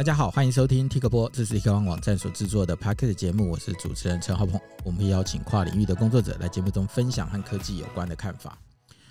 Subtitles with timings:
[0.00, 4.58] 大家好，欢迎收听 TikTok，，这是 Tik 网站所制作的 Podcast 节目，我是主持人陈浩鹏。
[4.82, 8.56] 我们会邀请跨领域的工作者来节目中分享和科技有关的看法。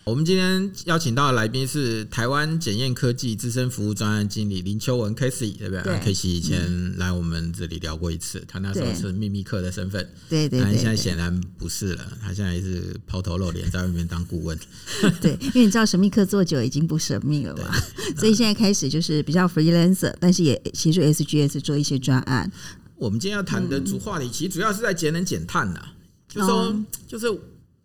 [0.10, 5.84] 我们今天邀请到的来宾是台湾检验科技资深服务专案经理林秋文 Casey，对不对？
[5.84, 6.00] 对。
[6.00, 10.50] Casey 以前来我们这里聊过一次，他那时候是秘密客的身份，对。
[10.50, 14.58] 对，对， 但现在显然不是了，他现在是抛头露脸在外面当顾问。
[15.22, 17.72] 对，因为你知道神秘客做久已经不神秘了嘛，
[18.18, 22.52] 所以现在开始就是比较 freelancer，但是也协助 SGS 做一些专案。
[22.96, 25.94] 我们今天要谈的主话题，其实主要是在节能减碳呐、啊，
[26.28, 27.28] 就是说、哦、就是。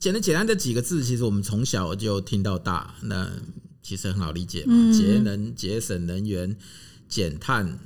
[0.05, 3.27] 简单简单这几个字，其实我们从小就听到大，那
[3.83, 4.93] 其实很好理解嘛。
[4.93, 6.55] 节能、节省能源、
[7.09, 7.79] 减碳。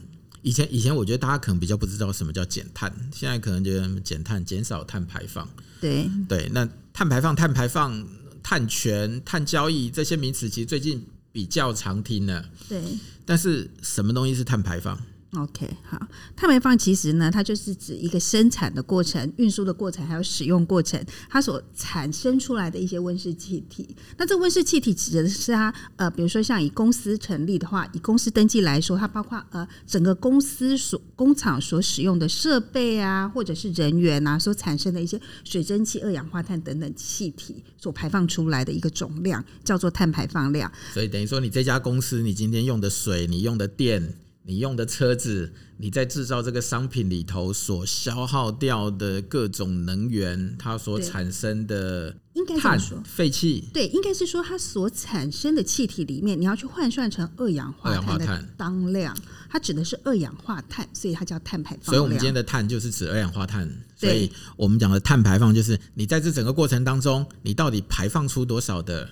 [0.43, 5.49] 以前以前我觉得大家可能比较不知道什么叫减碳，现在可能觉得减碳、减少碳排放。
[5.81, 8.05] 对对，那碳排放、碳排放、
[8.43, 12.45] 碳权、碳交易这些名词，其实最近比较常听了。
[12.69, 12.83] 对，
[13.25, 15.01] 但是什么东西是碳排放
[15.35, 16.01] ？OK，好，
[16.35, 23.95] 碳排放其实呢，它就是指一个生产的过程、运输的过程，还有使用过程，它所产生出来的一些温室气体。
[24.17, 40.73] 那这温室气体指的是它，呃，比如说像以公司成立的话，以公司登记来说，它包括呃整个公司所工厂所使用的设备啊，或者是人员啊，所产生的一些水蒸气、二氧化碳等等气体所排放出来的一个总量，叫做碳排放量。
[40.95, 44.15] 所以等于说，你这家公司，你今天用的水，你用的电。
[44.49, 52.17] 你用的车子，你在制造这个商品里头所消耗掉的各种能源，它所产生的
[52.59, 59.15] 碳废气，对，应该是说它所产生的气体里面，你要去换算成二氧化碳的当量，
[59.51, 61.85] 它指的是二氧化碳，所以它叫碳排放。
[61.85, 69.11] 所以我们今天的碳就是指二氧化碳，所以我们讲的碳排放就是你在这整个过程当中，你到底排放出多少的。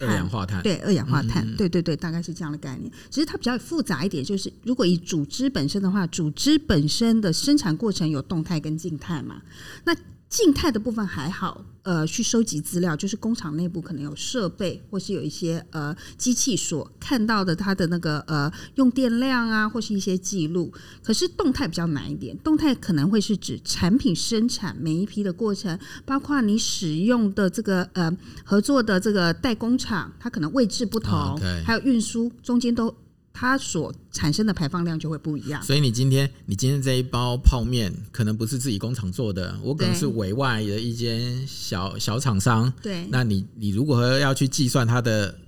[0.00, 2.90] 二氧化碳，对，二氧化碳，对对对，大概是这样的概念。
[3.10, 9.42] 其实它比较复杂一点，就是如果以组织本身的话，组织本身的生产过程有动态跟静态嘛，
[9.84, 9.94] 那。
[10.28, 20.70] 静态的部分还好，呃，去收集资料，就是工厂内部可能有设备，或是有一些呃机器所看到的它的那个呃用电量啊，或是一些记录。
[21.02, 28.14] 可是动态比较难一点，动态可能会是指产品生产每一批的过程，包括你使用的这个呃
[28.44, 31.40] 合作的这个代工厂，它可能位置不同，oh.
[31.64, 32.94] 还有运输中间都。
[33.40, 35.62] 它所产生的排放量就会不一样。
[35.62, 42.72] 所以你今天，你今天这一包泡面可能不是自己工厂做的，我可能是委外的一间小小厂商。
[42.82, 45.38] 对，那你你如果要去计算它的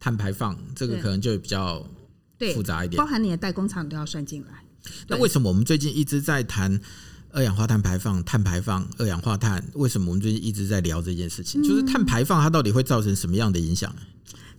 [0.00, 1.86] 碳排放，这个可能就比较
[2.54, 2.96] 复杂一点。
[2.96, 4.64] 包含你的代工厂都要算进来。
[5.06, 6.80] 那为什么我们最近一直在谈
[7.32, 9.62] 二氧化碳排放、碳排放、二氧化碳？
[9.74, 11.62] 为什么我们最近一直在聊这件事情？
[11.62, 13.94] 就是碳排放它到底会造成什么样的影响？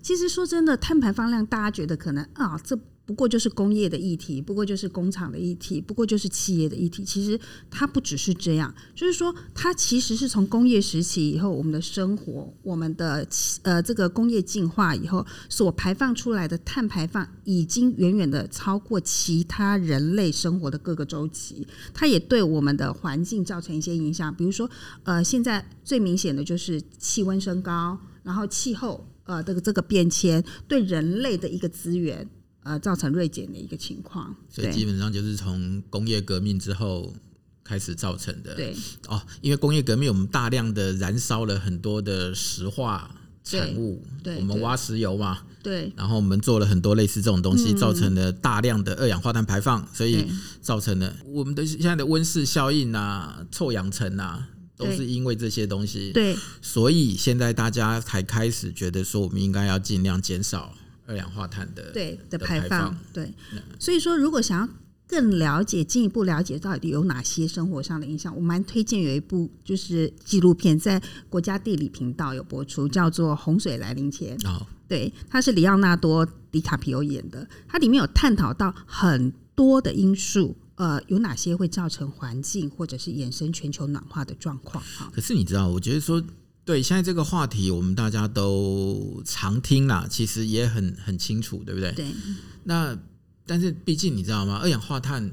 [0.05, 2.77] 其实说真的，碳排放量大家觉得可能啊，这
[3.07, 7.03] 不过就是工业的议题，不过就是工厂的议题，不过就是企业的议题。
[7.03, 7.39] 其实
[7.71, 13.27] 它不只是这样，就是说它其实是从工业时期以后，我们的生活，我们的
[13.63, 21.67] 呃这个工业进化以后所排放出来的碳排放，已经远远的超过其他人类生活的各个周期。
[21.95, 24.69] 它也对我们的环境造成一些影响，比如说
[25.03, 29.03] 呃，现在最明显的就是气温升高，然后气候。
[29.25, 32.27] 呃，这个这个变迁对人类的一个资源，
[32.63, 34.35] 呃，造成锐减的一个情况。
[34.49, 37.13] 所以基本上就是从工业革命之后
[37.63, 38.53] 开始造成的。
[38.55, 38.75] 对
[39.07, 50.25] 哦，因为工业革命，我们大量的燃烧了很多的石化产物，对，我们挖石油嘛，对，然后我们做了很多类似这种东西，造成了大量的二氧化碳排放，所以
[50.61, 54.49] 造成了我们的现在的温室效应啊，臭氧层啊。
[54.77, 60.73] 都是因为这些东西，对，所以现在大家才开始觉得说，我们应该要尽量减少
[61.05, 63.33] 二氧化碳的对的排放，对。
[63.79, 64.69] 所以说，如果想要
[65.07, 74.37] 更了解、进一步了解到底有哪些生活上的影响，我蛮推荐有一部就是纪录片，在国家地理频道有播出，叫做《洪水来临前》。
[74.49, 80.57] 哦，对，它是里奥纳多·迪卡皮欧演的，它里面有探讨到很多的因素。
[80.75, 84.83] 呃，有哪些会造成环境或者是衍生全球暖化的状况？
[84.83, 86.21] 哈，可是你知道，我觉得说，
[86.65, 91.93] 对现在这个话题，我们大家都常听啦，其实也很很清楚，对不对？
[91.93, 92.05] 对。
[92.65, 92.97] 那
[93.45, 94.57] 但是毕竟你知道吗？
[94.57, 95.31] 二氧化碳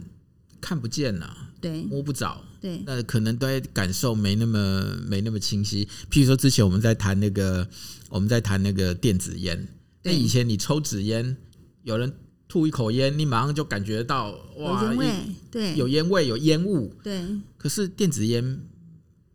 [0.60, 2.80] 看不见呐，对，摸不着，对。
[2.86, 5.88] 那可能对感受没那么没那么清晰。
[6.08, 7.68] 譬如说，之前我们在谈那个，
[8.10, 9.66] 我们在谈那个电子烟，
[10.04, 11.36] 那以前你抽纸烟，
[11.82, 12.14] 有人。
[12.52, 15.14] 吐一口烟，你马上就感觉到哇，有烟味，
[15.50, 17.24] 对，有烟味，有烟雾，对。
[17.56, 18.60] 可是电子烟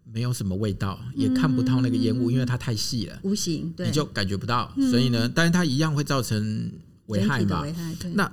[0.03, 4.71] 没有什么味道，也看不到那个烟雾，因为它太细了，无形，对，你就感觉不到。
[4.91, 6.71] 所以呢，但是它一样会造成
[7.07, 7.63] 危害嘛。
[7.63, 8.11] 危害，对。
[8.11, 8.31] 那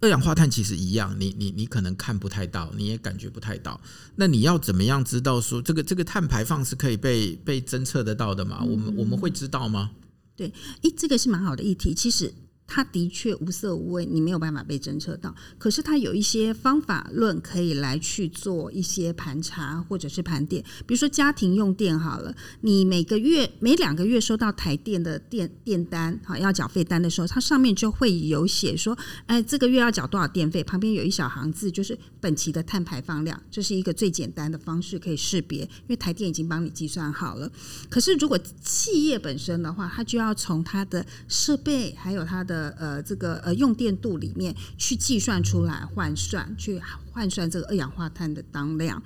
[0.00, 3.78] 二氧化碳其实一样，你你你可能看不太到，你也感觉不太到。
[4.16, 8.64] 那你要怎么样知道说这个这个碳排放是可以被被侦测得到的嘛？
[8.64, 9.90] 我们我们会知道吗？
[10.34, 10.50] 对，
[10.80, 11.94] 诶，这个是蛮好的议题。
[11.94, 12.32] 其实。
[12.66, 15.34] 它的确无色无味，你没有办法被侦测到。
[15.58, 20.64] 可是它有一些方法论可以来去做一些盘查或者是盘点。
[20.86, 30.64] 比如说家庭用电好了，你每个月每两个月收到台电的电电单，好要缴费单的时候，它上面就会有写说，哎，这个月要缴多少电费？
[30.64, 33.38] 旁边有一小行字，就是本期的碳排放量。
[33.50, 37.50] 这是一个最简单的方式可以识别，因为台电已经帮你计算好了。
[37.90, 49.02] 可是如果企业本身的话，它就要从它的设备还有它的呃，这个呃用电度里面去计算出来换算，去换算这个二氧化碳的当量。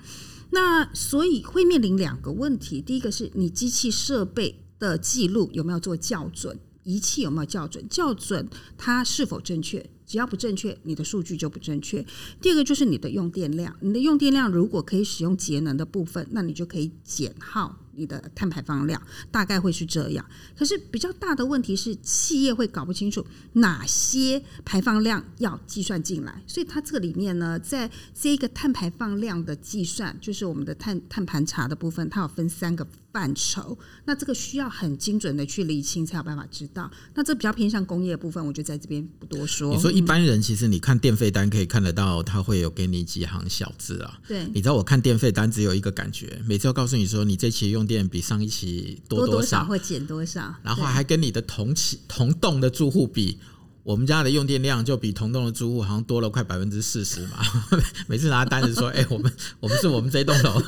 [0.51, 8.47] 那所以会面临两个问题：第一个是你机器设备的记录有没有做校准，仪器有没有校准，校准
[8.77, 9.89] 它是否正确？
[10.05, 12.05] 只要不正确，你的数据就不正确。
[12.41, 17.77] 第二个就是你的用电量，你的用电量如果可以使用节能的部分，那你就可以减耗。
[17.97, 19.01] 你的碳排放量
[19.31, 20.23] 大概会是这样，
[20.55, 32.87] 可是比较大的问题是，企业会搞不清楚哪些排放量要计算进来，所以它这个里面呢，在这一个碳排放量的计算，就是我们的碳碳盘查的部分，它有分三个
[33.17, 33.75] 范畴，
[34.05, 36.87] 那这个需要很精准的去厘清才有办法知道。
[37.15, 39.73] 那这比较偏向工业的部分，我就在这边不多说。
[39.73, 44.19] 你说一般人其实你看电费单可以看得到，它会有给你几行小字啊。
[44.27, 53.39] 对，你知道我看电费单只有一个感觉，每次要告诉你说你这期用电比上一期多多少，多多少或减多少，然后还跟你的同期同栋的住户比，
[53.81, 57.39] 我们家的用电量就比同栋的住户好像多了快百分之四十嘛。
[58.05, 60.61] 每次拿单子说，哎、欸，我们我们是我们这栋楼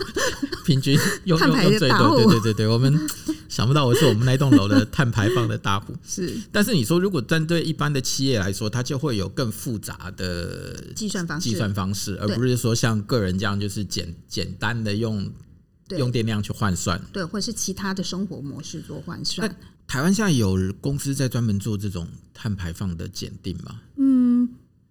[0.69, 0.95] 平均
[1.25, 2.93] 用用用最多，对对对对，我们
[3.49, 5.95] 想不到我是我们那栋楼的 碳排放的大户。
[6.07, 15.27] 是，但是你说如果针对一般的企业来说，它就会有更复杂的计算方式，计算方式，而不是说像个人这样就是简简单的用。
[15.97, 19.49] 用电量去换算，对，或者是其他的生活模式做换算。
[19.87, 23.81] 台湾现在有公司在专门做这种碳排放的检定吗？
[23.97, 24.28] 嗯，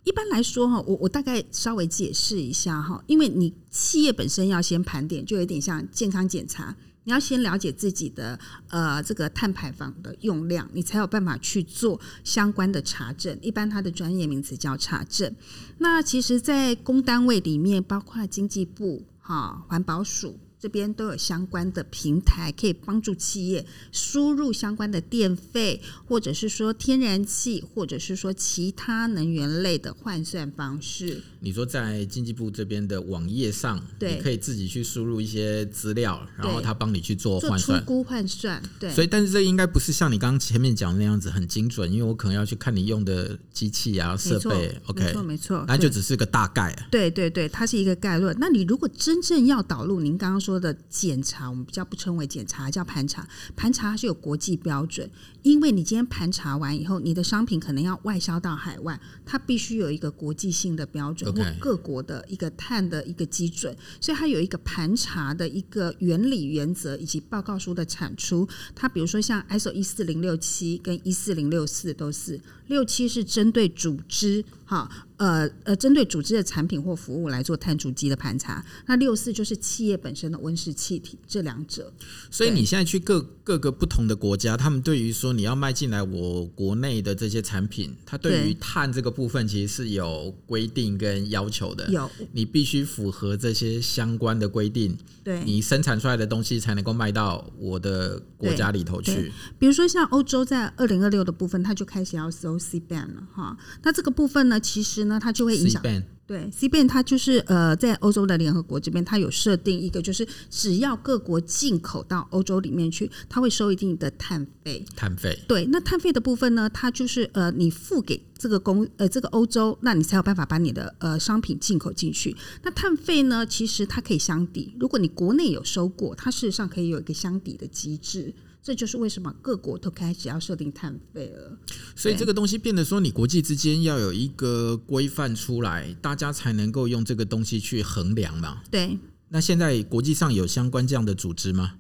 [0.09, 6.75] 一般来说哈，我我大概稍微解释一下哈，因为你企业本身要先盘点，就有点像健康检查，
[7.05, 8.41] 你要先了解自己的
[8.71, 13.39] 呃这个碳排放的用量，你才有办法去做相关的查证。
[13.43, 15.31] 一般它的专业名词叫查证。
[15.77, 20.39] 那其实，在公单位里面，包括经济部哈、环保署。
[20.61, 31.23] 这边都有相关的平台，可以帮助企业输入相关的电费，或者是说天然气，或者是说其他能源类的换算方式。
[31.41, 38.61] 你说在经济部这边的网页上，对，你可以自己去输入一些资料，然后他帮你去做换算、估换算。
[38.81, 44.77] 对，所以但是这应该不是像你刚刚前面讲的那样子很精准，因为我可能要去看你用的机器啊设备。
[44.87, 46.89] OK，没错没错，那就只是个大概啊。
[46.91, 48.37] 对对对，它是一个概论。
[48.41, 53.29] 那你如果真正要导入您刚刚说的检查，我们比较不称为检查，叫盘查。
[53.55, 55.07] 盘查是有国际标准，
[55.43, 68.49] 因为你今天盘查完以后，你的商品可能要外销到海外，它必须有一个国际性的标准或各国的一个碳的一个基准，所以它有一个盘查的一个原理原则以及报告书的产出。
[68.75, 75.07] 它比如说像 ISO 一四零六七跟一四零六四都是，六七是针对组织，哈。
[75.19, 81.93] 呃呃，针对组织的产品或服务来做碳足迹的盘查，那六四就是企业本身的温室气体，这两者。
[82.31, 91.91] 所以你现在去各各个不同的国家，他们对于说你要卖进来我国内的这些产品，它对于碳这个部分其实是有规定跟要求的。
[91.91, 99.33] 有，你必须符合这些相关的规定，对，你生产出来的东西才能够卖到我的国家里头去。
[99.59, 103.57] 比如说像欧洲在二零二六的部分，它就开始要收 CBAM 了哈。
[103.83, 104.99] 那这个部分呢，其实。
[105.09, 105.83] 呢它就会影响。
[106.27, 114.85] 对，CBAM 它就是呃，在欧洲的联合国这边，它有设定一个，就是只要各国进口到欧洲里面去，它会收一定的碳费。
[114.95, 115.39] 碳费。
[115.49, 122.37] 对，那碳费的部分呢，它就是呃，你付给这个公呃这个欧洲，那你才有办法把你的呃商品进口进去。
[122.63, 128.35] 那碳费呢，其实它可以相抵，如果你国内有收过，它事实上可以有一个相抵的机制。
[128.63, 131.59] 这就是为什么各国都开始要设定碳费了。
[131.97, 138.63] 所以这个东西变得说，你国际之间要有一个规范出来，大家才能够用这个东西去衡量嘛。
[138.71, 138.99] 对。
[139.29, 141.75] 那现在国际上有相关这样的组织吗？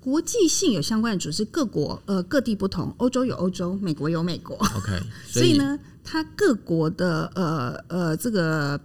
[0.00, 4.56] 国际性有相关的组织，各国呃各地不同，欧洲有欧洲，美国有美国。
[4.76, 5.42] OK 所。
[5.42, 8.80] 所以呢，它各国的呃呃这个。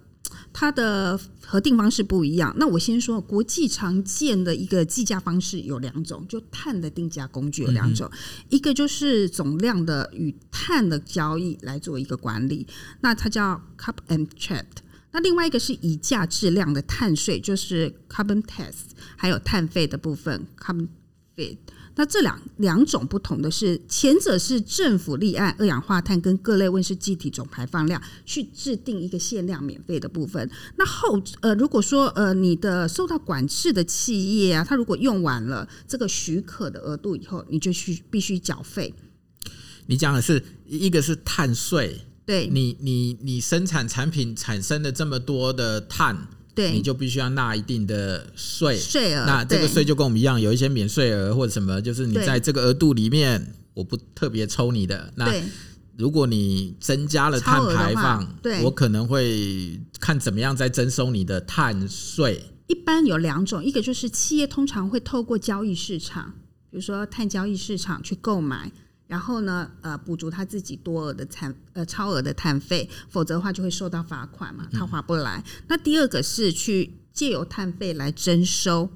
[0.53, 2.55] 它的核定方式不一样。
[2.57, 8.17] 那我先说，国际常见的一个计价方式有两种，就碳的定价工具有两种，嗯、
[8.49, 12.67] 一个就是总量的与碳的交易来做一个管理，
[13.01, 14.63] 那它叫 cup and Trade。
[15.11, 18.73] 那另外一个是以价质量的碳税，就是 Carbon Tax，
[19.15, 20.87] 还有碳费的部分 Carbon
[21.35, 21.57] Fee。
[21.95, 30.49] 那这两两种不同的是，前者是政府立案二氧化碳跟各类温室气体总排放量去制定一个限量免费的部分。
[30.75, 38.93] 那后呃，如果说呃你的受到管制的企业啊，它如果用完了这个许可的额度以后，你就去必须缴费。
[39.85, 46.27] 你讲的是一个是碳税，对你你你生产产品产生的这么多的碳。
[46.55, 55.11] 对，你就必须要纳一定的税税额，那这个税就跟我们一样，有一些免税额或者什么，就是你在这个额度里面，我不特别抽你的。
[55.15, 55.33] 那
[55.97, 62.43] 如果你增加了碳排放，我可能会看怎么样再征收你的碳税。
[62.67, 66.33] 一般有两种，一个就是企业通常会透过交易市场，
[66.69, 68.71] 比如说碳交易市场去购买。
[69.13, 75.37] 然后呢，呃，补足他自己多额的碳呃超额的碳费，否则的话就会受到罚款嘛，他划不来。
[75.37, 78.89] 嗯、那第二个是去借由碳费来征收，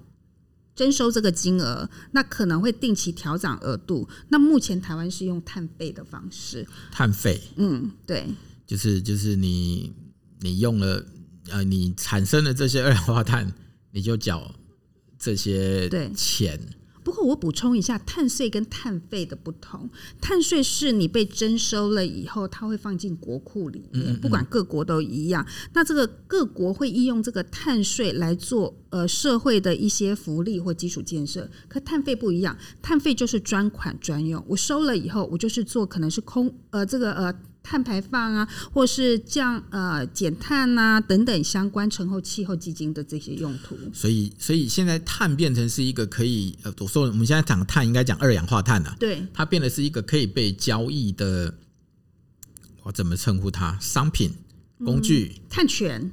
[0.74, 4.09] 征收这个金额，那可能会定期调整额度。
[4.29, 8.27] 那目前台湾是用碳费的方式，碳费，嗯，对，
[8.65, 9.93] 就是就是你
[10.39, 11.05] 你用了
[11.50, 13.53] 呃，你产生了这些二氧化碳，
[13.91, 14.51] 你就缴
[15.19, 16.59] 这些钱。
[17.08, 19.90] 不过我补充一下，碳税跟碳费的不同。
[20.20, 25.48] 碳税是你被征收了以后，它会放进国库里面，不管各国都一样。
[25.72, 31.50] 那这个各国会利用这个碳税来做呃社会的一些福利或基础建设。
[31.70, 37.34] 可碳费不一样，碳费就是专款专用，我收了以后，我就是做可能是空呃这个呃。
[37.69, 43.77] 碳排放啊，或是降呃减碳啊等等相关成后气候基金的这些用途。
[43.93, 51.53] 所以，所以现在碳变成是一个可以呃，我说我们现在讲碳应该讲二氧化碳啊，对，它变得是一个可以被交易的，
[52.83, 53.77] 我怎么称呼它？
[53.81, 54.31] 商品、
[54.86, 56.09] 工具、嗯、碳权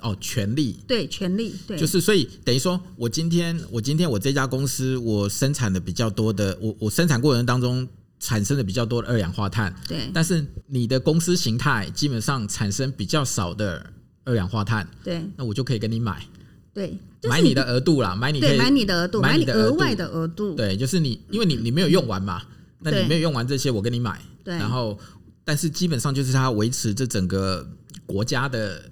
[0.00, 7.86] 哦，权利，对，权利，对，就是所以等于说我今天我今天我这家公司我生产的比较多的，我我生产过程当中。
[8.20, 13.84] 产生的比较多的二氧化碳，对，但是你的公司形态基本上产生比较少的
[14.24, 16.26] 二氧化碳，对，那我就可以跟你买，
[16.74, 16.98] 对，
[17.28, 22.42] 买你的额度啦，买你可以买你的额度，买你额外的额度，对，就是你，因为你你没有用完嘛，
[22.80, 24.98] 那你没有用完这些，我跟你买，对，然后
[25.44, 27.66] 但是基本上就是它维持这整个
[28.04, 28.90] 国家的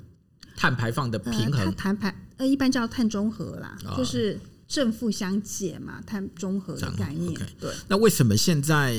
[0.56, 4.38] 碳排放的平衡，碳排呃一般叫碳中和啦，就是。
[4.68, 7.34] 正负相减嘛，碳中和的概念。
[7.34, 7.46] Okay.
[7.60, 8.96] 对，那为什么现在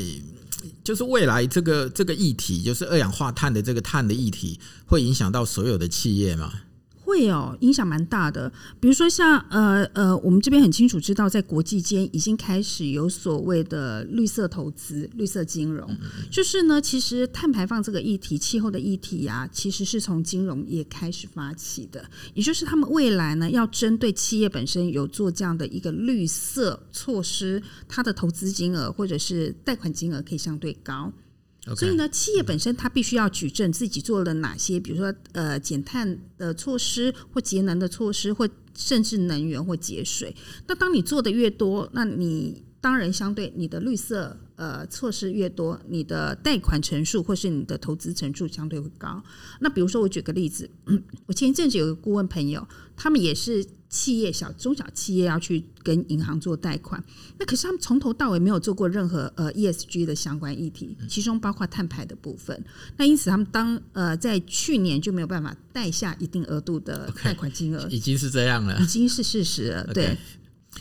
[0.83, 6.53] 就是未来这个这个议题，就是二氧化碳的这个碳的议题，会影响到所有的企业吗？
[7.07, 8.51] 会哦，影响蛮大的。
[8.81, 15.89] 比如说像呃呃，我们这边很清楚知道，在国际间已经开始有所谓的绿色投资、绿色金融。
[16.29, 22.03] 就是呢，其实碳排放这个议题、气候的议题啊，其实是从金融业开始发起的。
[22.33, 31.11] 也就是他们未来呢，要针对企业本身有做这样的一个绿色措施，它的投资金额或者是贷款金额可以相对高。
[31.75, 40.35] 所以呢，企业本身它必须要举证自己做了哪些，比如说呃减碳的措施或节能的措施，或甚至能源或节水。
[40.67, 49.23] 那当你做的越多，那你当然相对你的绿色呃措施越多，你的贷款成数或是你的投资成数相对会高。
[49.59, 50.69] 那比如说我举个例子，
[51.27, 53.65] 我前一阵子有个顾问朋友，他们也是。
[53.89, 57.01] 企业小中小企业要去跟银行做贷款，
[57.39, 62.61] 那可是他们从头到尾没有做过任何呃 ESG 的相关议题，其中包括碳排的部分。
[62.97, 69.89] 那因此他们当呃在去年就没有办法贷下一定额度的贷款金额，已经是这样了，已经是事实了。
[69.93, 70.17] 对.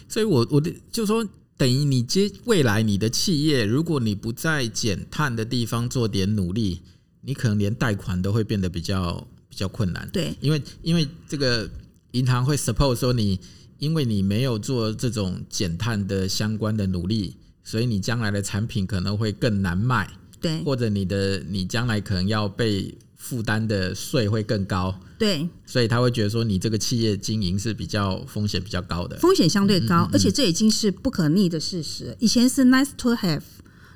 [0.08, 1.24] 所以我我的就是说，
[1.56, 6.82] 等于你接未来你的企业，如果你不在减碳的地方做点努力，
[7.22, 10.08] 你可能连贷款都会变得比较比较困难。
[10.12, 11.68] 对，因为因为这个。
[12.12, 13.38] 银行会 suppose 说你，
[13.78, 20.10] 因为你没有做这种减碳的相关的努力，所以你将来的产品可能会更难卖，
[20.40, 22.96] 对，或者你的你将来可能要被
[23.28, 32.16] 负担的税会更高，对，所以他会觉得说你这个企业经营是比较风险比较高的，风险相对高，而且这已经是不可逆的事实。
[32.20, 33.42] 以前是 nice to have。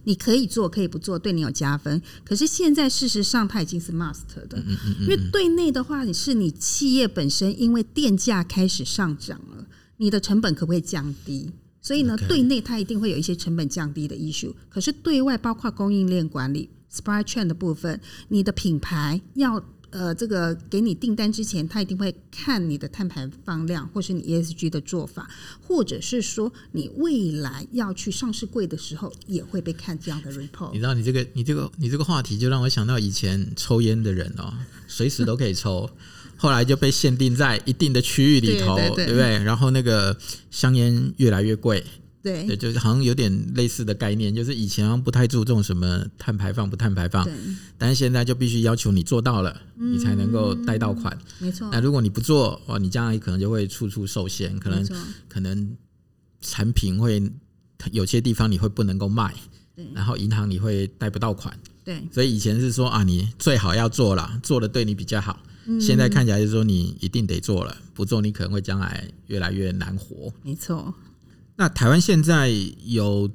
[0.05, 2.01] 你可以做，可以不做，对你有加分。
[2.25, 9.67] 可是现在事实上，它已经是 must 的，嗯嗯嗯嗯，因为对内的话，你是你企业本身，因为电价开始上涨了，
[9.99, 11.53] 你的成本可不可以降低？
[11.83, 14.55] 所以呢.对内它一定会有一些成本降低的 issue。
[14.71, 25.29] 可是对外，包括供应链管理 supply chain 的部分，你的品牌要呃这个给你订单之前，他一定会看你的碳排放量，或是你 ESG 的做法，
[25.61, 30.73] 或者是说你未来要去上市柜的时候，也会被看这样的 report。
[30.73, 34.53] 你知道，你这个你这个你这个话题就让我想到以前抽烟的人哦，
[34.87, 35.91] 随时都可以抽。
[36.37, 39.43] 后来就被限定在一定的区域里头，对，不对？
[39.45, 40.17] 然后那个
[40.51, 41.85] 香烟越来越贵，
[42.23, 47.27] 对，对，就是好像有点类似的概念，就是以前好像不太注重什么碳排放不碳排放，
[47.79, 51.69] 但是现在就必须要求你做到了，嗯、你才能够贷到款，没错。
[51.73, 54.87] 那如果你不做，哇，你将来可能就会处处受限，可能
[55.29, 55.77] 可能
[56.41, 57.23] 产品会
[57.91, 59.35] 有些地方你会不能够卖，
[59.75, 62.03] 对，然后银行你会贷不到款，对。
[62.13, 65.41] 所以以前是说啊，你最好要做了，做了对你比较好。
[65.81, 70.33] 现在看起来就是说，你一定得做了，不做你可能会将来越来越难活。
[70.43, 70.93] 没错。
[71.57, 72.51] 那台湾现在
[72.85, 73.31] 有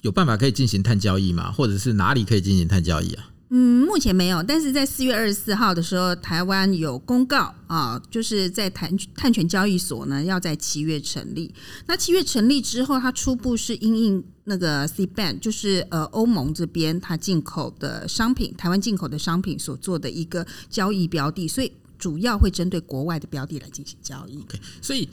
[0.00, 1.50] 有办法可以进行碳交易吗？
[1.52, 3.30] 或者是哪里可以进行碳交易啊？
[3.50, 11.54] 嗯，目前没有，但是在四月二十四号的时候，台湾有公告啊，就是在碳碳权交易所呢要在七月成立。
[11.86, 24.38] 那七月成立之后，它初步是因应那个 CBAM，就是呃欧盟这边它进口的商品，台湾进口的商品所做的一个交易标的，所以主要会针对国外的标的来进行交易。
[24.38, 25.08] Okay, 所以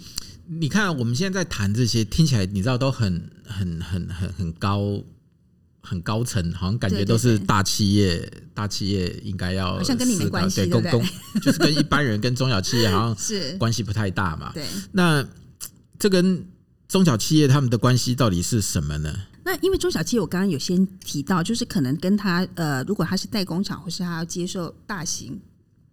[0.48, 5.04] 你看我们现在在谈这些，听起来你知道都很很很很很高。
[5.88, 11.00] 很高层，好像感觉都是大企业，对对对，大企业应该要，好像跟你没关系，对，公公
[11.44, 14.52] 就是跟一般人跟中小企业好像 是关系不太大嘛。
[14.52, 15.24] 对，那
[16.00, 16.44] 这跟
[16.88, 19.16] 中小企业他们的关系到底是什么呢？
[19.44, 25.40] 那因为中小企业，我刚刚有先提到，就是可能跟他呃，如果他是代工厂，或是他要接受大型。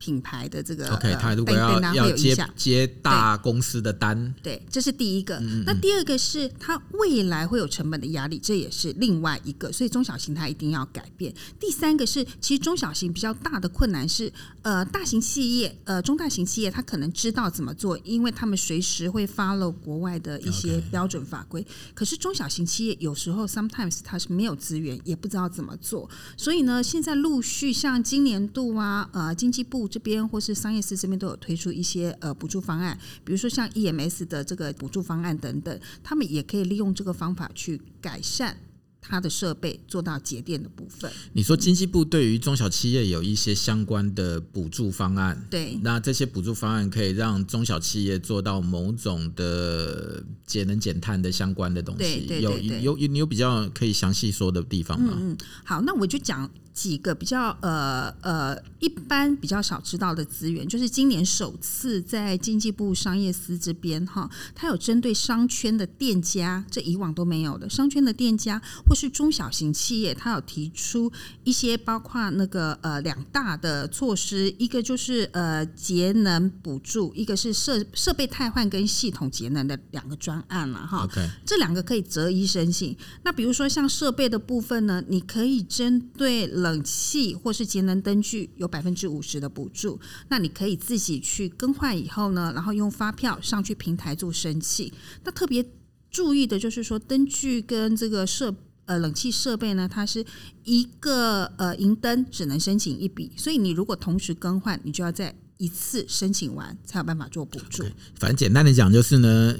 [0.02, 5.38] 品牌的这个，OK，他如果要要接接大公司的单，对，这是第一个。
[5.64, 9.70] 那第二个是它未来会有成本的压力，这也是另外一个。
[9.70, 11.32] 所以中小型它一定要改变。
[11.60, 14.32] 第三个是，其实中小型比较大的困难是，
[14.62, 21.64] 呃，大型企业，呃，中大型企业，它可能知道怎么做，因为他们随时会 follow 国外的一些标准法规。
[21.94, 26.08] 可是中小型企业有时候 sometimes 它是没有资源，也不知道怎么做。
[26.36, 29.82] 所以呢，现在陆续像今年度啊，呃，经济部。
[29.92, 38.56] 这边或是商业司这边都有推出一些呃补助方案，比如说像 EMS 的这个补助方案等等，他们也可以利用这个方法去改善
[39.02, 41.10] 它的设备，做到节电的部分。
[41.32, 52.00] 你说经济部对于中小企业有一些相关的补助方案，对，那这些补助方案可以让中小企业做到某种的节能减碳的相关的东西。
[52.00, 55.12] 对对对对，有有你有比较可以详细说的地方吗？
[55.16, 56.48] 嗯，好，那我就讲。
[56.72, 71.12] 几个比较呃呃一般比较少知道的资源，就是今年首次在经济部商业司这边哈，它有针对商圈的店家，这以往都没有的商圈的店家或是中小型企业，它有提出
[71.44, 81.06] 一些包括那个呃两大的措施，一个就是呃节能补助，一个是设设备汰换跟系统节能的两个专案了哈。
[81.06, 81.28] Okay.
[81.44, 82.96] 这两个可以择一申请。
[83.24, 86.61] 那比如说像设备的部分呢，你可以针对。
[86.62, 94.90] 冷气或是节能灯具有百分之五十的补助，那你可以自己去更换以后呢，然后用发票上去平台做申请。
[95.24, 95.62] 那特别
[96.10, 98.54] 注意的就是说，灯具跟这个设
[98.86, 100.24] 呃冷气设备呢，它是
[100.64, 107.84] 一个呃银灯只能申请一笔，所以你如果同时更换，你就要在一次申请完才有办法做补助。
[108.14, 109.56] 反正简单的讲就是呢。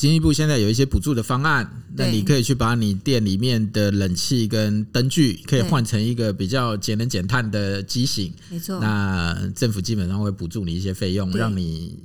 [0.00, 8.80] 经济部现在有一些补助的方案，那你可以去把你店里面的冷气跟灯具可以换成一个比较节能减碳的机型，没错。
[8.80, 11.98] 那政府基本上会补助你一些费用，让你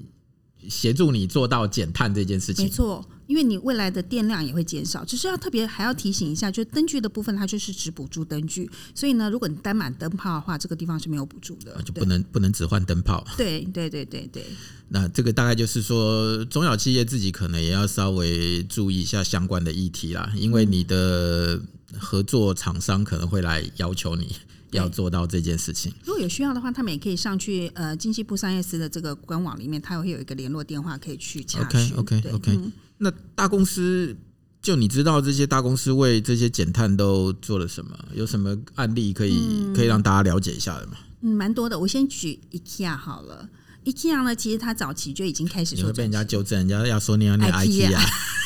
[0.70, 2.66] 协助你做到减碳这件事情。
[2.66, 3.06] 没错。
[3.28, 13.26] 因为你未来的电量也会减少，只是要特别还要提醒一下，就是灯具的部分，它就是只补助灯具，所以呢，如果你单买灯泡的话，这个地方是没有补助的，就不能不能只换灯泡。
[13.36, 14.46] 对对对对对。
[14.90, 21.60] 那这个大概就是说，中小企业自己可能也要稍微注意一下相关的议题啦，因为你的
[21.98, 24.36] 合作厂商可能会来要求你
[24.76, 25.92] 要做到这件事情。
[26.04, 31.96] 如果有需要的话，他们也可以上去呃经济部商业司的这个官网里面，它会有一个联络电话可以去查询。
[31.98, 32.60] OK OK OK。
[32.98, 34.16] 那大公司，
[34.62, 37.98] 就你知道这些大公司为这些减碳都做了什么？
[38.14, 40.94] 有什么案例可以、嗯、可以让大家了解一下的吗？
[41.22, 41.78] 嗯，蛮多的。
[41.80, 43.50] 我先举 IKEA 好了。
[43.84, 45.76] IKEA 呢，其实它早期就已经开始。
[45.76, 47.96] 你会被人家纠正，人家要说你要念 IKEA。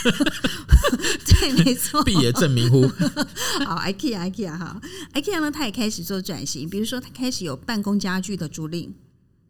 [1.39, 2.04] 对， 没错。
[2.04, 2.88] 毕业证明乎。
[3.65, 4.82] 好，IKEA，IKEA 哈
[5.13, 6.69] ，IKEA 呢，它也开始做转型。
[6.69, 8.89] 比如说，它开始有办公家具的租赁。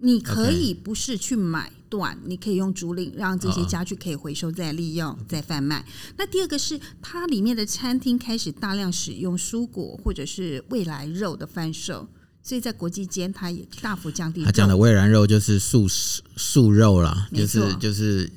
[0.02, 5.86] 你可以不是去买断.你可以用租赁，让这些家具可以回收再利用、再贩卖。
[6.16, 12.08] 那第二个是它里面的餐厅开始大量使用蔬果或者是未来肉的贩售，
[12.42, 14.42] 所以在国际间它也大幅降低。
[14.46, 18.32] 他讲的未燃肉就是素素肉啦，就是就是，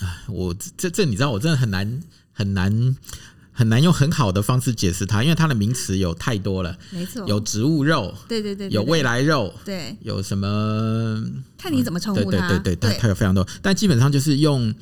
[0.00, 1.98] 啊，我这这你知道，我真的很难
[2.36, 2.94] 很难。
[3.58, 6.76] 很难用很好的方式解释它，因为它的名词有太多了。
[6.90, 11.24] 没错，有植物肉，对对对，对，有未来肉，对，有什么？
[11.56, 12.46] 看你怎么称呼它。
[12.48, 14.74] 对对对对，它有非常多，但基本上就是用。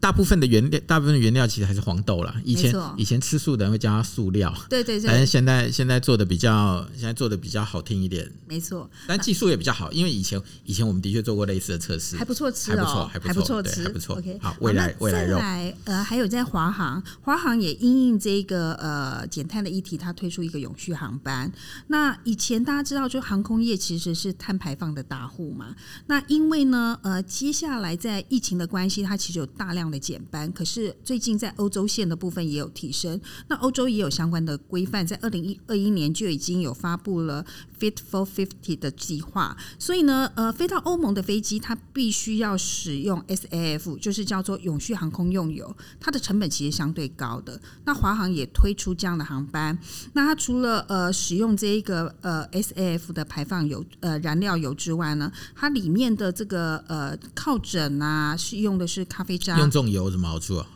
[0.00, 2.34] 大部分的原料，大部分的原料其实还是黄豆啦。
[2.44, 5.08] 以前以前吃素的人会叫它素料，对对对。
[5.08, 8.88] 但是现在现在做的比较，现在做的比较好听一点，没错。
[9.06, 14.16] 但技术也比较好，因为以前以前我们的确做过类似的测试，还不错吃哦，还不错吃，还不错。
[14.16, 15.38] OK，好，未来未来肉。
[15.38, 21.50] 来呃，还有在华航，华航也因应这个呃减碳的议题，它推出一个永续航班。
[21.88, 25.74] 那以前大家知道，就航空业其实是碳排放的大户嘛。
[26.06, 30.50] 那因为呢，呃，接下来在疫情的关系，它其实有大量的减班。
[30.52, 37.44] 可是最近在欧洲线的部分也有提升，那欧洲也有相关的规范，在二零一二一年就已经有发布了
[37.78, 47.60] Fit for Fifty 的计划，所以呢，呃，飞到欧盟的飞机它必须要使用 SAF，就是叫做永续航空用油，它的成本其实相对高的。
[47.84, 49.78] 那华航也推出这样的航班，
[50.14, 60.28] 那它除了呃使用这一个呃 SAF 的排放油呃燃料油之外呢，它里面的这个呃靠枕啊是用的是咖啡渣，用这种油有什么？
[60.28, 60.66] 好处啊，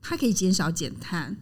[0.00, 1.36] 它可以减少减碳，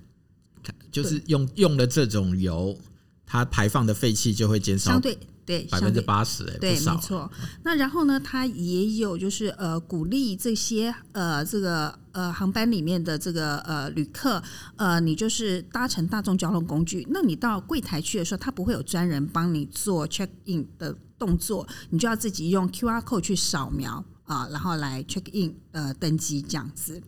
[0.90, 2.78] 就是用用了这种油，
[3.26, 6.94] 它排放的废气就会减少，相对对百分之八十，哎，对，不少。
[6.94, 7.30] 没错。
[7.64, 14.40] 那然后呢，它也有就是呃鼓励这些呃这个呃航班里面的这个呃旅客
[14.76, 27.02] 呃你就是搭乘大众交通工具，那你到柜台去的时候，它不会有专人帮你做 check in 的动作，你就要自己用 QR code 去扫描啊，然后来 check in 呃登机这样子。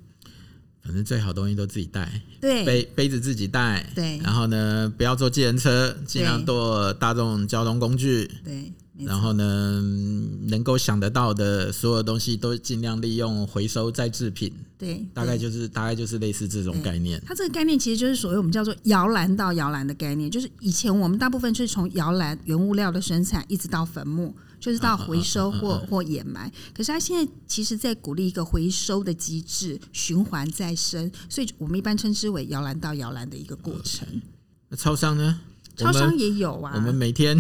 [0.83, 4.19] 反正最好东西都自己带，对，杯杯子自己带，对。
[4.19, 8.71] 然后呢，不要坐计程车，尽量坐大众交通工具，对。
[8.99, 9.83] 然后呢，
[10.49, 15.03] 能够想得到的所有东西都尽量利用回收再制品，对。
[15.15, 17.19] 大概就是大概就是类似这种概念。
[17.27, 24.37] 它这个概念其实就是所谓我们叫做摇篮到摇篮的概念，就是以前我们大部分是从摇篮原物料的生产一直到坟墓。
[24.65, 34.09] 就是到回收或或掩埋，可是他现在其实在鼓励一个回收的机制，循环再生，所以我们一般称之为摇篮到摇篮的一个过程。
[34.71, 35.39] 那超商呢？
[35.77, 36.73] 超商也有啊。
[36.77, 37.39] 我们每天，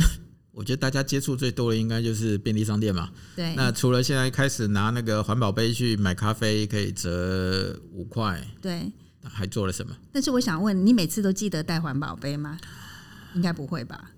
[0.52, 3.08] 我觉得大家接触最多的应该就是便利商店嘛。
[3.34, 3.54] 对。
[3.54, 8.46] 那除了现在开始拿那个环保杯去买咖啡，可以折五块。
[8.60, 8.92] 对。
[9.22, 9.96] 还做了什么？
[10.12, 12.58] 但是我想问你，每次都记得带环保杯吗？
[13.34, 14.10] 应该不会吧。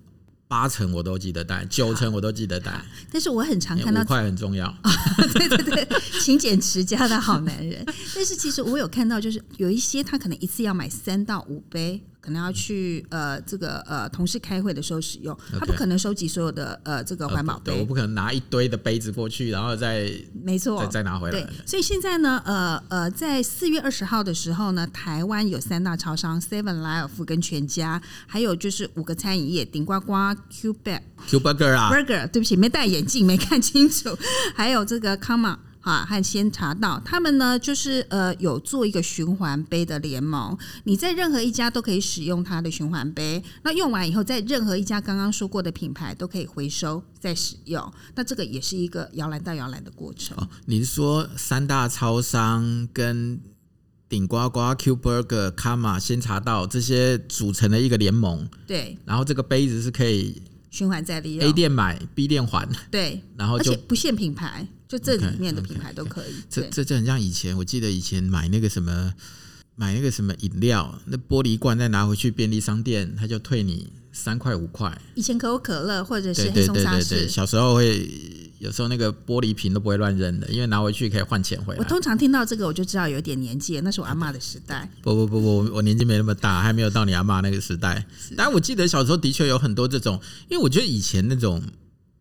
[0.47, 2.81] 八成我都记得带，九成我都记得带。
[3.11, 4.73] 但是我很常看到，五块很重要。
[5.33, 5.87] 对对对，
[6.21, 7.85] 勤俭持家的好男人。
[8.15, 12.01] 但是其实我有看到，就是有一些他可能一次要买三到五杯。
[12.27, 15.33] 可能要去呃这个呃同事开会的时候使用。
[15.57, 20.11] 他不可能收集所有的呃这个环保杯，呃，我不可能拿一堆的杯子过去，然后再
[20.43, 20.83] 没错。
[20.83, 21.39] 再再拿回来。
[21.39, 34.17] 对，所以现在呢，呃呃，在四月二十号的时候呢，台湾有三大超商 Seven、Life 跟全家，还有就是五个餐饮业顶呱呱、Q Bag、Q Burger 啊，Burger，对不起，没戴眼镜没看清楚，
[34.53, 50.37] 还有这个 Come 啊，和先查到他们呢，就是呃有做一个循环杯的联盟，你在任何一家都可以使用它的循环杯，那用完以后，在任何一家刚刚说过的品牌都可以回收再使用，那这个也是一个摇篮到摇篮的过程。
[50.37, 53.39] 哦，你是说三大超商跟
[54.09, 58.45] 顶呱呱、Q Burger、卡玛、先查到这些组成的一个联盟？
[58.67, 64.67] 对，然后这个杯子是可以循环再利用，A 店买，B 店还，对，然后就而且不限品牌。
[64.87, 66.31] 就这里面的品牌都可以。
[66.31, 66.45] Okay, okay, okay.
[66.49, 69.13] 这这就很像以前，我记得以前买那个什么，
[69.75, 74.97] 买那个什么饮料，那玻璃罐再拿回去便利商店，他就退你三块五块。
[75.15, 78.09] 以前可口可乐或者是黑松沙士，对对对对，小时候会
[78.59, 81.79] 有时候那个玻璃瓶都不会乱扔的，因为拿回去可以换钱回来。
[81.79, 84.89] 我通常听到这个，我就知道有点年纪，那是我阿嬷的时代。
[85.03, 88.03] 不不不不，我年纪没那么大，还没有到你阿妈那个时代。
[88.35, 90.19] 但我记得小时候的确有很多这种，
[90.49, 91.61] 因为我觉得以前那种。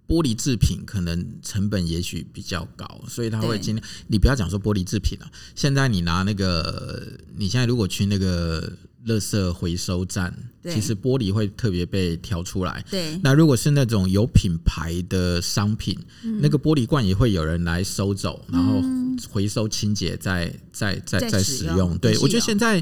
[0.09, 3.87] 玻璃制品可能成本也许比较高，所以他会尽量。
[4.07, 7.05] 你不要讲说玻璃制品了，现在你拿那个，
[7.37, 8.73] 你现在如果去那个
[9.07, 12.85] 垃圾回收站，其实玻璃会特别被挑出来。
[12.88, 13.19] 对。
[13.25, 15.99] 那如果是那种有品牌的商品，
[16.40, 18.81] 那个玻璃罐也会有人来收走，然后
[19.29, 21.99] 回收清洁，再再再再使用。
[21.99, 22.81] 对，我觉得现在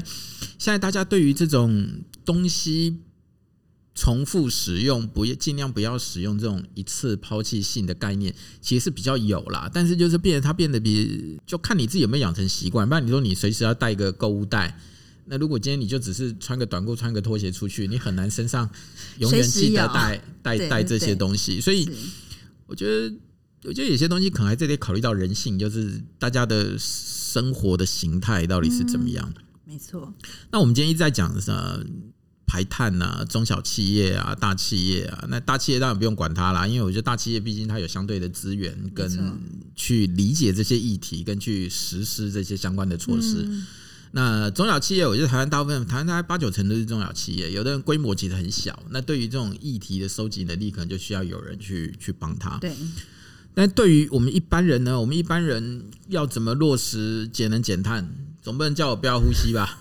[0.59, 1.87] 现在大家对于这种
[2.23, 2.97] 东西。
[3.95, 9.71] 重复使用，不要尽量不要使用这种一次抛弃性的概念，其实是比较有啦。
[9.73, 12.87] 但是就是变得它变得比，就看你自己有没有养成习惯。
[12.87, 14.77] 不然你说你随时要带一个购物袋，
[15.27, 18.69] 那如果今天你就只是穿个短裤、穿个拖鞋出去，你很难身上
[19.19, 21.61] 永远记得带带带这些东西。
[21.61, 21.89] 所以
[22.67, 23.15] 我觉得，
[23.63, 29.33] 我觉得有些东西可能还是得考虑到人性，就是大家的生活的形态到底是怎么样。
[29.37, 30.13] 嗯、没错。
[30.51, 31.49] 那我们今天一直在讲的是。
[32.47, 39.39] 排碳啊，中小企业啊，大企业啊，那大企业当然不用管它啦，因为我觉得大企业毕竟它有相对的资源跟
[39.75, 43.43] 去理解这些议题，跟去实施这些相关的措施。
[43.45, 43.65] 嗯、
[44.11, 52.57] 那中小企业，我觉得台湾大部分，台湾大概八九成都是中小企业，有的人规模其实很小，那对于这种议题的收集能力，可能就需要有人去去帮他。
[52.59, 52.71] 对。
[53.57, 58.13] 但对于我们一般人呢，我们一般人要怎么落实节能减碳？
[58.45, 59.79] 总不能叫我不要呼吸吧？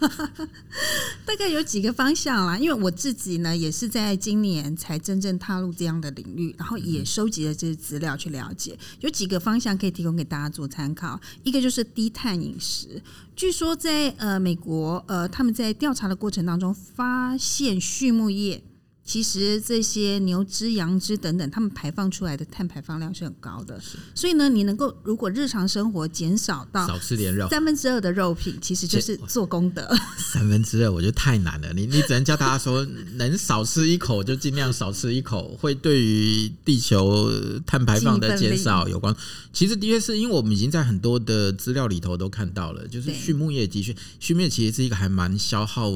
[1.26, 11.20] 大概有几个方向啦，因为我自己呢也是在今年才真正踏入这样的领域，然后也收集了这些资料去了解，有几个方向可以提供给大家做参考。
[11.42, 13.02] 一个就是低碳饮食，
[13.36, 18.64] 据说在呃美国呃他们在调查的过程当中发现畜牧业。
[19.04, 23.78] 其实这些牛脂、羊脂等等，它们排放出来的碳排放量是很高的。
[24.14, 29.86] 所以呢，你能够如果日常生活减少到少吃点肉，三分之二的肉品，其实就是做功德。
[30.16, 32.82] 三分之二我觉得太难了，你你只能叫大家说
[33.16, 37.30] 能少吃一口就尽量少吃一口，会对于地球
[37.66, 39.14] 碳排放的减少有关。
[39.52, 45.92] 其实的确是因为我们已经在很多的资料里头都看到了，就是畜牧业的确，畜牧业其实是一个还蛮消耗。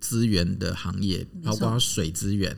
[0.00, 2.56] 资源的行业，包括水资源。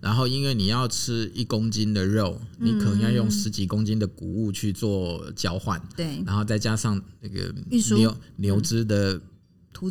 [0.00, 5.80] 然后，因为你要吃一公斤的肉，你可能要用十几公斤的谷物去做交换。
[5.96, 7.54] 对，然后再加上那个
[7.96, 9.20] 牛牛只的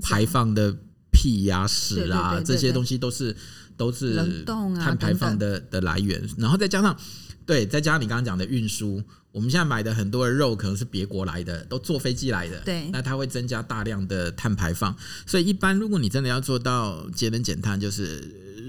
[0.02, 0.76] 排放的
[1.12, 3.36] 屁呀、屎啦，这些东西都是
[3.78, 4.44] 都是
[4.80, 6.22] 碳排放的的来源。
[6.38, 6.98] 然后再加上，
[7.46, 9.04] 对，再加上你刚刚讲的运输。
[9.32, 12.58] 我们现在买的很多的肉可能是别国来的，都坐飞机来的。
[12.62, 14.96] 对，那它会增加大量的碳排放。
[15.26, 18.22] 所以，一般如果你真的要做到节能减碳，就是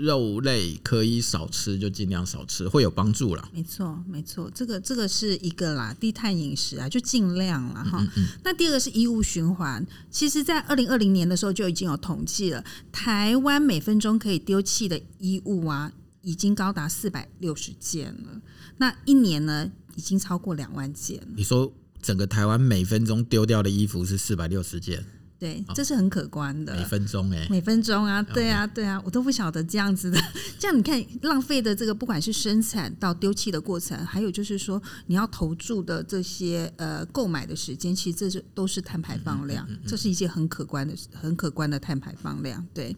[0.02, 3.48] 肉类可以少吃，就尽量少吃，会有帮助了。
[3.54, 7.98] 没错，没错，这个这个是一个啦，低碳饮食啊，就尽量了哈。
[8.00, 15.92] 嗯嗯，那第二个是衣物循环，其实，在二零二零年的时候就已经有统计了，台湾每分钟可以丢弃的衣物啊，
[16.26, 18.42] 已经高达四百六十件了。
[18.78, 19.70] 那一年呢？
[19.94, 21.18] 已经超过两万件。
[21.34, 25.02] 你说整个台湾每分钟丢掉的衣服是四百六十件，
[25.38, 26.76] 对，这是很可观的。
[26.76, 30.20] 每分钟哎，每分钟啊，对啊，对啊，我都不晓得这样子的。
[30.60, 42.62] 这样你看，浪费的这个，不管是生产到丢弃的过程，还有就是说你要投注的这些呃购买的时间，其实这是都是碳排放量，这是一些很可观的、很可观的碳排放量。
[42.74, 42.94] 对，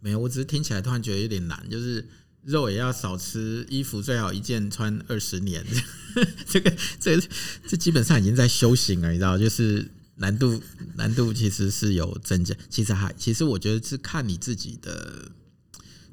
[0.00, 2.04] 没有，我只是听起来突然觉得有点难，就是。
[2.44, 5.64] 肉也要少吃，衣服最好一件穿二十年。
[6.46, 7.22] 这个，这个，
[7.68, 10.60] 这基本上已经在修行了，你知道，就是难度，
[10.96, 12.54] 难度其实是有增加。
[12.68, 15.30] 其实还，其实我觉得是看你自己的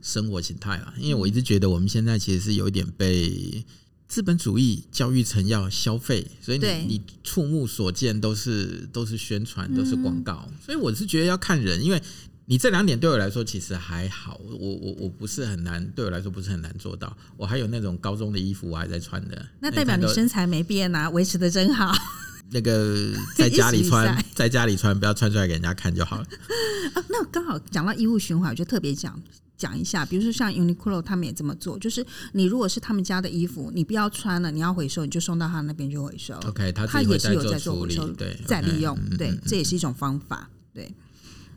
[0.01, 0.93] 生活形态啦。
[0.99, 3.65] 因为我一直觉得我们现在其实是有一点被
[4.07, 10.47] 资本主义教育成要消费，所以你你触目所见都是都是宣传，都是广告。
[10.63, 12.01] 所以我是觉得要看人，因为。
[12.49, 17.15] 你这两点对我来说其实还好，我我我不是很难，对我来说不是很难做到。
[17.37, 21.93] 我还有那种高中的衣服我还在穿的，那代表你身材没变啊，维持的真好。
[22.49, 26.23] 那个 在家里穿，在家里穿，不要穿出来给人家看就好了。
[26.95, 29.21] 啊，那刚好讲到衣物循环，我就特别讲
[29.55, 36.33] 讲一下，比如说像 Uniqlo 他们也这么做，就是你如果是他们家的衣服，你不要穿了，你要回收，你就送到他那边去回收。
[36.47, 40.91] OK，他他也是有在做回收，对，再利用，对，这也是一种方法，对。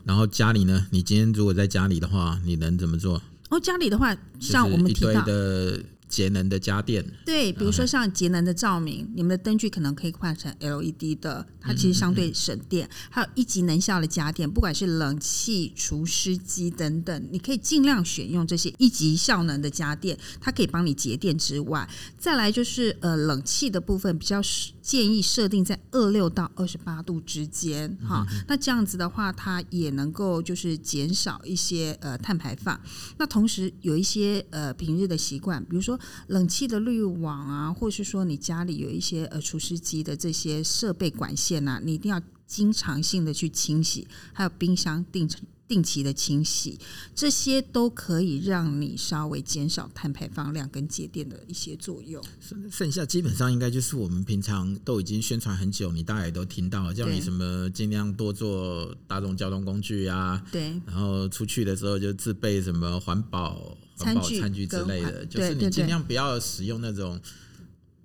[0.05, 0.87] 然后家里呢？
[0.91, 3.21] 你今天如果在家里的话，你能怎么做？
[3.49, 5.81] 哦，家里的话，像我们提到的
[6.13, 12.87] 节能的家电，对，比如说像节能的照明，你们的灯具可能可以换成 LED 的，它其实相对省电。
[13.09, 24.39] 还有一级能效的家电，不管是冷气、除湿机等等，你可以尽量选用这些一级效能的家电，它可以帮你节电之外，再来就是呃冷气的部分比较
[24.83, 32.79] 建议设定在二六到二十八度之间，哈，那这样子的话，它也能够就是减少一些呃碳排放。
[33.17, 45.29] 那同时有一些呃平日的习惯，比如说冷气的滤网啊，或是说你家里有一些呃除湿机的这些设备管线啊，你一定要经常性的去清洗，还有冰箱定。
[45.65, 46.77] 定期的清洗，
[47.15, 52.21] 这些都可以让你稍微减少碳排放量跟节电的一些作用。
[52.69, 67.19] 剩下基本上应该就是我们平常都已经宣传很久，你大家也都听到了，叫你什么尽量多坐大众交通工具啊，对，然后出去的时候就自备什么环保环保餐具之类的，就是你尽量不要使用那种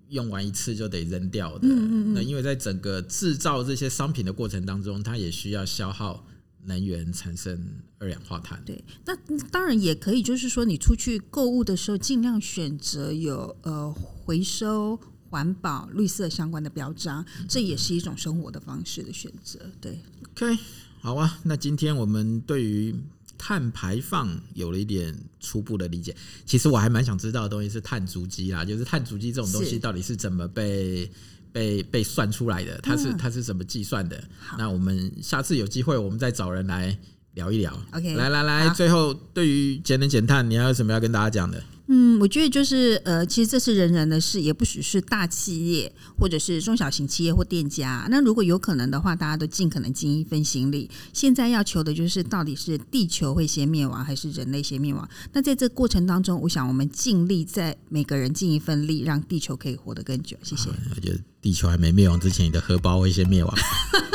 [0.08, 1.68] 用完一次就得扔掉的。
[1.68, 6.24] 那因为在整个制造这些商品的过程当中，它也需要消耗。
[6.64, 7.58] 能源产生
[7.98, 8.60] 二氧化碳。
[8.66, 9.16] 对，那
[9.50, 14.98] 当然也可以，就是说你出去购物的时候，尽量选择有呃回收、
[15.30, 19.60] 环保、绿色相关的标章，这也是一种生活的方式的选择。
[19.80, 19.98] 对
[20.32, 20.58] ，OK，
[21.00, 21.38] 好啊。
[21.44, 22.94] 那今天我们对于
[23.38, 26.14] 碳排放有了一点初步的理解。
[26.44, 31.10] 其实我还蛮想知道的东西是碳足迹啦，就是碳足迹这种东西到底是怎么被。
[31.50, 34.16] 被被算出来的，它是它是怎么计算的？
[34.18, 36.96] 嗯、那我们下次有机会，我们再找人来
[37.32, 37.72] 聊一聊。
[37.92, 41.60] OK，来来来，最后对于节能减碳，你还有什么要跟大家讲的？
[41.90, 48.06] 嗯，我觉得就是呃，其实这是人人的事，也不只是大企业或者是中小型企业或店家。
[48.10, 50.90] 那如果有可能的话，大家都尽可能尽一份心力。
[51.14, 55.08] 现在要求的就是，到底是地球会先灭亡，还是人类先灭亡？
[55.32, 60.36] 那在这过程当中，我想我们尽力在每个人尽一份力，让地球可以活得更久。
[60.42, 60.68] 谢谢。
[60.94, 63.58] 我觉得地球还没灭亡之前，你的荷包会先灭亡。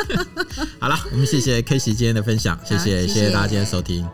[0.77, 4.07] 好了，我们谢谢 Casey 今天的分享，谢谢谢谢大家今天的收听。